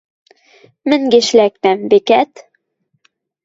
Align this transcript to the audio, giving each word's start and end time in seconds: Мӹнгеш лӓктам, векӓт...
Мӹнгеш 0.89 1.27
лӓктам, 1.37 1.79
векӓт... 1.91 2.31